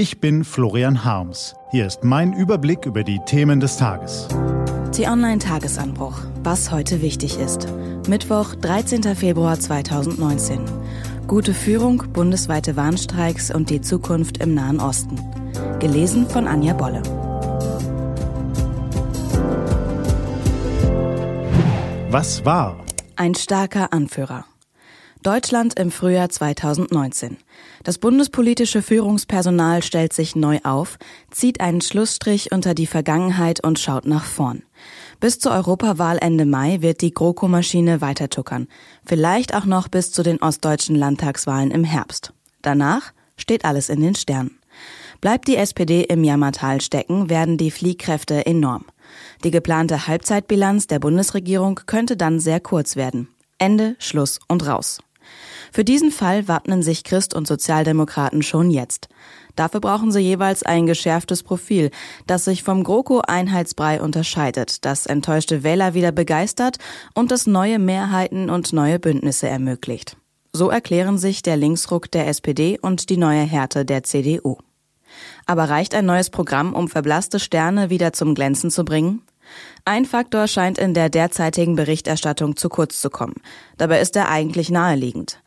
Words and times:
Ich 0.00 0.18
bin 0.18 0.44
Florian 0.44 1.04
Harms. 1.04 1.54
Hier 1.72 1.86
ist 1.86 2.04
mein 2.04 2.32
Überblick 2.32 2.86
über 2.86 3.04
die 3.04 3.20
Themen 3.26 3.60
des 3.60 3.76
Tages. 3.76 4.28
T-Online-Tagesanbruch. 4.92 6.22
Was 6.42 6.70
heute 6.70 7.02
wichtig 7.02 7.38
ist. 7.38 7.68
Mittwoch, 8.08 8.54
13. 8.54 9.14
Februar 9.14 9.60
2019. 9.60 10.64
Gute 11.26 11.52
Führung, 11.52 12.04
bundesweite 12.14 12.76
Warnstreiks 12.76 13.54
und 13.54 13.68
die 13.68 13.82
Zukunft 13.82 14.38
im 14.38 14.54
Nahen 14.54 14.80
Osten. 14.80 15.20
Gelesen 15.80 16.26
von 16.26 16.48
Anja 16.48 16.72
Bolle. 16.72 17.02
Was 22.08 22.42
war? 22.46 22.82
Ein 23.16 23.34
starker 23.34 23.92
Anführer. 23.92 24.46
Deutschland 25.22 25.78
im 25.78 25.90
Frühjahr 25.90 26.30
2019. 26.30 27.36
Das 27.84 27.98
bundespolitische 27.98 28.80
Führungspersonal 28.80 29.82
stellt 29.82 30.14
sich 30.14 30.34
neu 30.34 30.60
auf, 30.64 30.98
zieht 31.30 31.60
einen 31.60 31.82
Schlussstrich 31.82 32.52
unter 32.52 32.72
die 32.72 32.86
Vergangenheit 32.86 33.62
und 33.62 33.78
schaut 33.78 34.06
nach 34.06 34.24
vorn. 34.24 34.62
Bis 35.20 35.38
zur 35.38 35.52
Europawahl 35.52 36.16
Ende 36.18 36.46
Mai 36.46 36.78
wird 36.80 37.02
die 37.02 37.12
GroKo-Maschine 37.12 38.00
weiter 38.00 38.30
tuckern. 38.30 38.66
Vielleicht 39.04 39.54
auch 39.54 39.66
noch 39.66 39.88
bis 39.88 40.10
zu 40.10 40.22
den 40.22 40.40
ostdeutschen 40.40 40.96
Landtagswahlen 40.96 41.70
im 41.70 41.84
Herbst. 41.84 42.32
Danach 42.62 43.12
steht 43.36 43.66
alles 43.66 43.90
in 43.90 44.00
den 44.00 44.14
Sternen. 44.14 44.58
Bleibt 45.20 45.48
die 45.48 45.56
SPD 45.56 46.00
im 46.02 46.24
Jammertal 46.24 46.80
stecken, 46.80 47.28
werden 47.28 47.58
die 47.58 47.70
Fliehkräfte 47.70 48.46
enorm. 48.46 48.86
Die 49.44 49.50
geplante 49.50 50.06
Halbzeitbilanz 50.06 50.86
der 50.86 50.98
Bundesregierung 50.98 51.80
könnte 51.84 52.16
dann 52.16 52.40
sehr 52.40 52.60
kurz 52.60 52.96
werden. 52.96 53.28
Ende, 53.58 53.96
Schluss 53.98 54.40
und 54.48 54.66
raus. 54.66 55.00
Für 55.72 55.84
diesen 55.84 56.10
Fall 56.10 56.48
wappnen 56.48 56.82
sich 56.82 57.04
Christ 57.04 57.34
und 57.34 57.46
Sozialdemokraten 57.46 58.42
schon 58.42 58.70
jetzt. 58.70 59.08
Dafür 59.56 59.80
brauchen 59.80 60.10
sie 60.10 60.20
jeweils 60.20 60.62
ein 60.62 60.86
geschärftes 60.86 61.42
Profil, 61.42 61.90
das 62.26 62.44
sich 62.44 62.62
vom 62.62 62.82
GroKo-Einheitsbrei 62.82 64.00
unterscheidet, 64.00 64.84
das 64.84 65.06
enttäuschte 65.06 65.62
Wähler 65.62 65.94
wieder 65.94 66.12
begeistert 66.12 66.78
und 67.14 67.30
das 67.30 67.46
neue 67.46 67.78
Mehrheiten 67.78 68.50
und 68.50 68.72
neue 68.72 68.98
Bündnisse 68.98 69.48
ermöglicht. 69.48 70.16
So 70.52 70.68
erklären 70.70 71.18
sich 71.18 71.42
der 71.42 71.56
Linksruck 71.56 72.10
der 72.10 72.26
SPD 72.26 72.78
und 72.80 73.08
die 73.10 73.16
neue 73.16 73.42
Härte 73.42 73.84
der 73.84 74.02
CDU. 74.02 74.58
Aber 75.46 75.68
reicht 75.68 75.94
ein 75.94 76.06
neues 76.06 76.30
Programm, 76.30 76.74
um 76.74 76.88
verblasste 76.88 77.38
Sterne 77.38 77.90
wieder 77.90 78.12
zum 78.12 78.34
Glänzen 78.34 78.70
zu 78.70 78.84
bringen? 78.84 79.22
Ein 79.84 80.04
Faktor 80.04 80.46
scheint 80.46 80.78
in 80.78 80.94
der 80.94 81.08
derzeitigen 81.08 81.76
Berichterstattung 81.76 82.56
zu 82.56 82.68
kurz 82.68 83.00
zu 83.00 83.10
kommen. 83.10 83.34
Dabei 83.76 84.00
ist 84.00 84.16
er 84.16 84.28
eigentlich 84.28 84.70
naheliegend. 84.70 85.40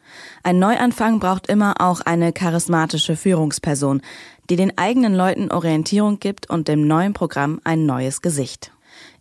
Ein 0.44 0.60
Neuanfang 0.60 1.20
braucht 1.20 1.48
immer 1.48 1.76
auch 1.80 2.02
eine 2.02 2.34
charismatische 2.34 3.16
Führungsperson, 3.16 4.02
die 4.50 4.56
den 4.56 4.78
eigenen 4.78 5.16
Leuten 5.16 5.52
Orientierung 5.52 6.20
gibt 6.20 6.50
und 6.50 6.68
dem 6.68 6.88
neuen 6.88 7.14
Programm 7.14 7.60
ein 7.64 7.86
neues 7.86 8.22
Gesicht. 8.22 8.72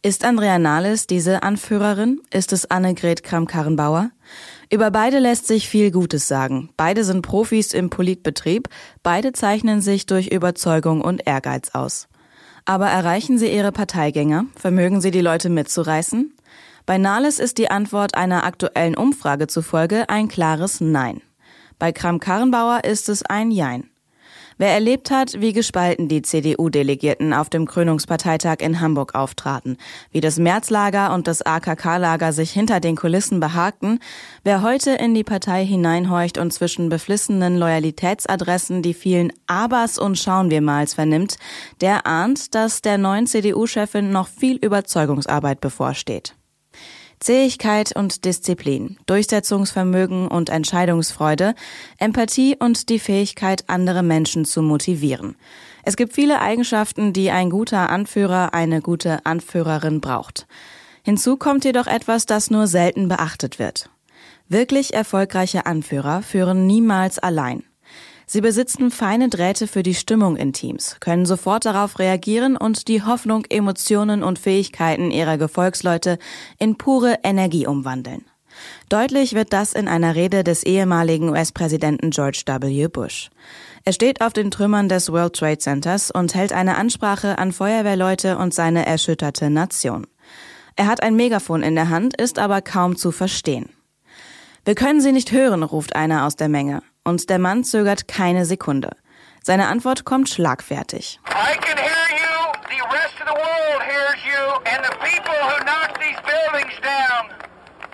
Ist 0.03 0.25
Andrea 0.25 0.59
Nahles 0.59 1.07
diese 1.07 1.45
Anführerin? 1.45 2.21
Ist 2.33 2.53
es 2.53 2.71
Annegret 2.71 3.23
Kramp-Karrenbauer? 3.23 4.11
Über 4.69 4.91
beide 4.91 5.21
lässt 5.21 5.47
sich 5.47 5.69
viel 5.69 5.91
Gutes 5.91 6.27
sagen. 6.27 6.71
Beide 6.77 7.05
sind 7.05 7.23
Profis 7.23 7.73
im 7.73 7.89
Politbetrieb, 7.89 8.69
beide 9.03 9.33
zeichnen 9.33 9.81
sich 9.81 10.07
durch 10.07 10.29
Überzeugung 10.29 11.03
und 11.03 11.27
Ehrgeiz 11.27 11.71
aus. 11.75 12.09
Aber 12.65 12.87
erreichen 12.87 13.39
sie 13.39 13.53
ihre 13.53 13.73
Parteigänger? 13.73 14.47
Vermögen 14.57 15.01
sie 15.01 15.11
die 15.11 15.21
Leute 15.21 15.49
mitzureißen? 15.49 16.33
Bei 16.87 16.99
Nahles 16.99 17.39
ist 17.39 17.59
die 17.59 17.71
Antwort 17.71 18.15
einer 18.17 18.45
aktuellen 18.45 18.97
Umfrage 18.97 19.47
zufolge 19.47 20.09
ein 20.09 20.29
klares 20.29 20.81
Nein. 20.81 21.23
Bei 21.79 21.93
Kram-Karrenbauer 21.93 22.85
ist 22.85 23.09
es 23.09 23.25
ein 23.25 23.51
Jein. 23.51 23.92
Wer 24.63 24.75
erlebt 24.75 25.11
hat, 25.11 25.41
wie 25.41 25.53
gespalten 25.53 26.07
die 26.07 26.23
CDU-Delegierten 26.23 27.33
auf 27.33 27.51
dem 27.51 27.67
Krönungsparteitag 27.67 28.59
in 28.61 28.81
Hamburg 28.81 29.17
auftraten, 29.17 29.77
wie 30.13 30.21
das 30.21 30.39
Märzlager 30.39 31.13
und 31.13 31.27
das 31.27 31.43
AKK-Lager 31.43 32.33
sich 32.33 32.53
hinter 32.53 32.79
den 32.79 32.95
Kulissen 32.95 33.41
behagten, 33.41 33.99
wer 34.45 34.63
heute 34.63 34.93
in 34.93 35.15
die 35.15 35.25
Partei 35.25 35.67
hineinhorcht 35.67 36.39
und 36.39 36.53
zwischen 36.53 36.91
beflissenen 36.91 37.59
Loyalitätsadressen 37.59 38.83
die 38.83 38.95
vielen 38.95 39.33
Abers 39.49 39.99
und 39.99 40.17
Schauen 40.17 40.49
wir 40.49 40.61
mals 40.61 40.95
vernimmt, 40.95 41.39
der 41.81 42.07
ahnt, 42.07 42.55
dass 42.55 42.83
der 42.83 42.99
neuen 42.99 43.27
CDU-Chefin 43.27 44.13
noch 44.13 44.29
viel 44.29 44.59
Überzeugungsarbeit 44.59 45.61
bevorsteht. 45.61 46.37
Zähigkeit 47.23 47.95
und 47.95 48.25
Disziplin, 48.25 48.99
Durchsetzungsvermögen 49.07 50.27
und 50.27 50.51
Entscheidungsfreude, 50.51 51.55
Empathie 51.99 52.57
und 52.59 52.89
die 52.89 52.99
Fähigkeit, 52.99 53.65
andere 53.69 54.03
Menschen 54.03 54.45
zu 54.45 54.61
motivieren. 54.61 55.37
Es 55.85 55.97
gibt 55.97 56.15
viele 56.15 56.41
Eigenschaften, 56.41 57.13
die 57.13 57.31
ein 57.31 57.49
guter 57.49 57.91
Anführer, 57.91 58.55
eine 58.55 58.81
gute 58.81 59.25
Anführerin 59.25 60.01
braucht. 60.01 60.49
Hinzu 61.05 61.37
kommt 61.37 61.65
jedoch 61.65 61.87
etwas, 61.87 62.27
das 62.27 62.51
nur 62.51 62.67
selten 62.67 63.07
beachtet 63.07 63.61
wird. 63.61 63.89
Wirklich 64.49 64.93
erfolgreiche 64.93 65.65
Anführer 65.67 66.23
führen 66.23 66.67
niemals 66.67 67.21
allein. 67.21 67.63
Sie 68.27 68.41
besitzen 68.41 68.91
feine 68.91 69.29
Drähte 69.29 69.67
für 69.67 69.83
die 69.83 69.95
Stimmung 69.95 70.37
in 70.37 70.53
Teams, 70.53 70.97
können 71.01 71.27
sofort 71.27 71.65
darauf 71.65 71.99
reagieren 71.99 72.57
und 72.57 72.89
die 72.89 73.03
Hoffnung, 73.03 73.45
Emotionen 73.49 74.23
und 74.23 74.39
Fähigkeiten 74.39 75.11
ihrer 75.11 75.39
Gefolgsleute 75.39 76.19
in 76.59 76.77
pure 76.79 77.19
Energie 77.23 77.67
umwandeln. 77.67 78.25
Deutlich 78.89 79.35
wird 79.35 79.53
das 79.53 79.73
in 79.73 79.89
einer 79.89 80.15
Rede 80.15 80.45
des 80.45 80.63
ehemaligen 80.63 81.31
US-Präsidenten 81.31 82.11
George 82.11 82.43
W. 82.47 82.89
Bush. 82.89 83.31
Er 83.85 83.93
steht 83.93 84.21
auf 84.21 84.33
den 84.33 84.51
Trümmern 84.51 84.89
des 84.89 85.11
World 85.11 85.35
Trade 85.35 85.59
Centers 85.59 86.11
und 86.11 86.35
hält 86.35 86.53
eine 86.53 86.77
Ansprache 86.77 87.39
an 87.39 87.53
Feuerwehrleute 87.53 88.39
und 88.39 88.55
seine 88.55 88.87
erschütterte 88.87 89.51
Nation. 89.51 90.07
Er 90.77 90.87
hat 90.87 91.03
ein 91.03 91.17
Megafon 91.17 91.63
in 91.63 91.75
der 91.75 91.89
Hand, 91.89 92.21
ist 92.21 92.39
aber 92.39 92.63
kaum 92.63 92.97
zu 92.97 93.11
verstehen. 93.11 93.71
Wir 94.65 94.75
können 94.75 95.01
Sie 95.01 95.13
nicht 95.13 95.33
hören, 95.33 95.63
ruft 95.63 95.97
einer 95.97 96.25
aus 96.27 96.37
der 96.37 96.49
Menge. 96.49 96.83
Und 97.05 97.31
der 97.31 97.39
Mann 97.39 97.65
zögert 97.65 98.07
keine 98.07 98.45
Sekunde. 98.45 98.91
Seine 99.43 99.67
Antwort 99.67 100.05
kommt 100.05 100.29
schlagfertig. 100.29 101.19
I 101.27 101.57
can 101.59 101.77
hear 101.77 102.07
you, 102.17 102.53
the 102.69 102.83
rest 102.95 103.21
of 103.21 103.27
the 103.27 103.35
world 103.35 103.83
hears 103.83 104.25
you, 104.25 104.55
and 104.71 104.85
the 104.85 104.97
people 104.99 105.35
who 105.43 105.65
knocked 105.65 106.01
these 106.01 106.21
buildings 106.23 106.75
down 106.81 107.29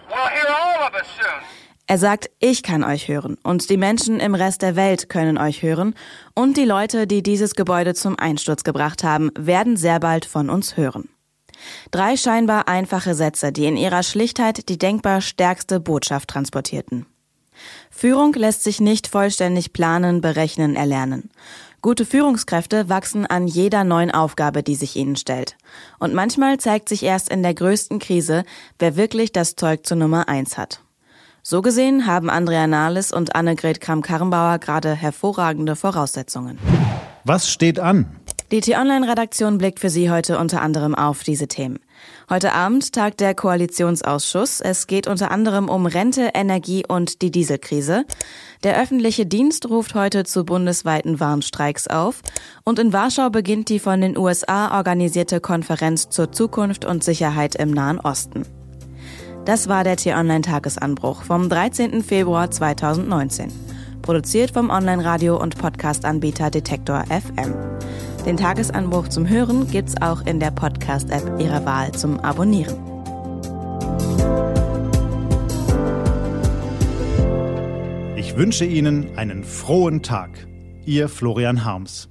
will 0.09 0.29
hear 0.29 0.49
all 0.49 0.87
of 0.87 0.95
us 0.95 1.07
soon. 1.17 1.43
Er 1.91 1.97
sagt, 1.97 2.29
ich 2.39 2.63
kann 2.63 2.85
euch 2.85 3.09
hören 3.09 3.39
und 3.43 3.71
die 3.71 3.79
Menschen 3.79 4.21
im 4.21 4.35
Rest 4.35 4.61
der 4.61 4.77
Welt 4.77 5.09
können 5.09 5.39
euch 5.39 5.63
hören 5.63 5.95
und 6.35 6.59
die 6.59 6.67
Leute, 6.67 7.07
die 7.07 7.23
dieses 7.23 7.55
Gebäude 7.55 7.95
zum 7.95 8.19
Einsturz 8.19 8.63
gebracht 8.63 9.05
haben, 9.05 9.31
werden 9.39 9.79
sehr 9.79 9.99
bald 10.01 10.27
von 10.27 10.51
uns 10.51 10.77
hören. 10.77 11.09
Drei 11.91 12.19
scheinbar 12.19 12.69
einfache 12.69 13.15
Sätze, 13.15 13.53
die 13.53 13.65
in 13.65 13.79
ihrer 13.79 14.03
Schlichtheit 14.03 14.69
die 14.69 14.77
denkbar 14.77 15.23
stärkste 15.23 15.81
Botschaft 15.81 16.29
transportierten. 16.29 17.07
Führung 17.91 18.33
lässt 18.35 18.65
sich 18.65 18.81
nicht 18.81 19.07
vollständig 19.07 19.73
planen, 19.73 20.21
berechnen, 20.21 20.77
erlernen. 20.77 21.31
Gute 21.81 22.05
Führungskräfte 22.05 22.89
wachsen 22.89 23.25
an 23.25 23.47
jeder 23.47 23.85
neuen 23.85 24.11
Aufgabe, 24.11 24.65
die 24.65 24.75
sich 24.75 24.97
ihnen 24.97 25.15
stellt. 25.17 25.57
Und 25.99 26.13
manchmal 26.13 26.59
zeigt 26.59 26.89
sich 26.89 27.05
erst 27.05 27.29
in 27.29 27.43
der 27.43 27.55
größten 27.55 28.01
Krise, 28.01 28.45
wer 28.79 28.97
wirklich 28.97 29.31
das 29.33 29.55
Zeug 29.55 29.87
zur 29.87 29.97
Nummer 29.97 30.29
eins 30.29 30.59
hat. 30.59 30.81
So 31.43 31.63
gesehen 31.63 32.07
haben 32.07 32.31
Andrea 32.31 32.67
Nahles 32.67 33.13
und 33.13 33.37
Annegret 33.37 33.81
Kramp-Karrenbauer 33.81 34.59
gerade 34.59 34.95
hervorragende 34.95 35.77
Voraussetzungen. 35.77 36.59
Was 37.25 37.49
steht 37.49 37.79
an? 37.79 38.07
Die 38.51 38.61
T-Online-Redaktion 38.61 39.59
blickt 39.59 39.79
für 39.79 39.91
Sie 39.91 40.11
heute 40.11 40.39
unter 40.39 40.63
anderem 40.63 40.95
auf 40.95 41.23
diese 41.23 41.49
Themen. 41.49 41.79
Heute 42.31 42.53
Abend 42.53 42.93
tagt 42.93 43.21
der 43.21 43.35
Koalitionsausschuss. 43.35 44.61
Es 44.61 44.87
geht 44.87 45.07
unter 45.07 45.31
anderem 45.31 45.69
um 45.69 45.87
Rente, 45.87 46.31
Energie 46.35 46.85
und 46.87 47.23
die 47.23 47.31
Dieselkrise. 47.31 48.05
Der 48.65 48.81
öffentliche 48.81 49.25
Dienst 49.25 49.71
ruft 49.71 49.95
heute 49.95 50.25
zu 50.25 50.45
bundesweiten 50.45 51.21
Warnstreiks 51.21 51.87
auf. 51.87 52.21
Und 52.65 52.79
in 52.79 52.93
Warschau 52.93 53.31
beginnt 53.31 53.69
die 53.69 53.79
von 53.79 54.01
den 54.01 54.19
USA 54.19 54.77
organisierte 54.77 55.41
Konferenz 55.41 56.11
zur 56.11 56.33
Zukunft 56.33 56.85
und 56.85 57.03
Sicherheit 57.03 57.55
im 57.55 57.71
Nahen 57.71 57.99
Osten. 57.99 58.45
Das 59.45 59.69
war 59.69 59.83
der 59.83 59.97
T-Online-Tagesanbruch 59.97 61.23
vom 61.23 61.49
13. 61.49 62.03
Februar 62.03 62.51
2019. 62.51 63.51
Produziert 64.03 64.51
vom 64.51 64.69
Online-Radio- 64.69 65.41
und 65.41 65.57
Podcast-Anbieter 65.57 66.51
Detektor 66.51 67.05
FM. 67.07 67.55
Den 68.27 68.37
Tagesanbruch 68.37 69.09
zum 69.09 69.29
Hören 69.29 69.71
gibt's 69.71 70.01
auch 70.01 70.27
in 70.27 70.41
der 70.41 70.51
Podcast-App 70.51 71.41
Ihrer 71.41 71.65
Wahl 71.65 71.93
zum 71.93 72.21
Abonnieren. 72.21 72.77
Ich 78.17 78.37
wünsche 78.37 78.65
Ihnen 78.65 79.17
einen 79.17 79.45
frohen 79.45 80.03
Tag. 80.03 80.47
Ihr 80.85 81.09
Florian 81.09 81.65
Harms. 81.65 82.09